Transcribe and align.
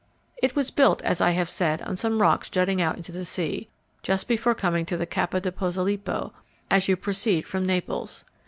It 0.41 0.55
was 0.55 0.71
built, 0.71 1.03
as 1.03 1.21
I 1.21 1.29
have 1.29 1.47
said, 1.47 1.79
on 1.83 1.95
some 1.95 2.23
rocks 2.23 2.49
jutting 2.49 2.79
into 2.79 3.11
the 3.11 3.23
sea, 3.23 3.69
just 4.01 4.27
before 4.27 4.55
coming 4.55 4.83
to 4.87 4.97
the 4.97 5.05
Capo 5.05 5.39
di 5.39 5.51
Posilipo 5.51 6.31
as 6.71 6.87
you 6.87 6.95
proceed 6.97 7.45
from 7.47 7.63
Naples. 7.63 8.25